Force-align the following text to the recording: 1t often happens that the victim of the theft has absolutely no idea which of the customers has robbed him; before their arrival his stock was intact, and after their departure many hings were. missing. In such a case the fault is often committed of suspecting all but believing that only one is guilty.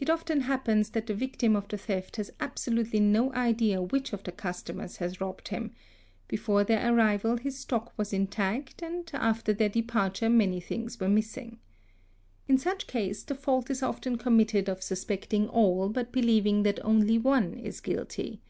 1t 0.00 0.10
often 0.10 0.40
happens 0.40 0.88
that 0.88 1.06
the 1.06 1.14
victim 1.14 1.54
of 1.54 1.68
the 1.68 1.76
theft 1.76 2.16
has 2.16 2.32
absolutely 2.40 2.98
no 3.00 3.30
idea 3.34 3.82
which 3.82 4.14
of 4.14 4.24
the 4.24 4.32
customers 4.32 4.96
has 4.96 5.20
robbed 5.20 5.48
him; 5.48 5.72
before 6.26 6.64
their 6.64 6.94
arrival 6.96 7.36
his 7.36 7.58
stock 7.58 7.92
was 7.98 8.14
intact, 8.14 8.80
and 8.82 9.10
after 9.12 9.52
their 9.52 9.68
departure 9.68 10.30
many 10.30 10.58
hings 10.58 10.98
were. 10.98 11.06
missing. 11.06 11.58
In 12.48 12.56
such 12.56 12.84
a 12.84 12.86
case 12.86 13.22
the 13.24 13.34
fault 13.34 13.68
is 13.68 13.82
often 13.82 14.16
committed 14.16 14.70
of 14.70 14.82
suspecting 14.82 15.48
all 15.50 15.90
but 15.90 16.12
believing 16.12 16.62
that 16.62 16.82
only 16.82 17.18
one 17.18 17.52
is 17.58 17.82
guilty. 17.82 18.40